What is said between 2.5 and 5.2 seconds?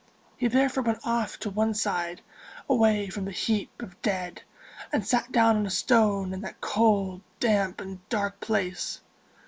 away from the heap of dead, and